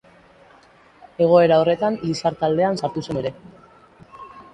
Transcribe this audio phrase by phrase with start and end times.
[1.25, 3.33] Egoera horretan Lizar taldean sartu zen ere.